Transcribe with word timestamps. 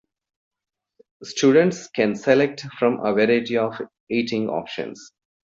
Students 1.21 1.87
can 1.89 2.15
select 2.15 2.65
from 2.79 3.01
a 3.05 3.13
variety 3.13 3.55
of 3.59 3.79
eating 4.09 4.49
options. 4.49 5.11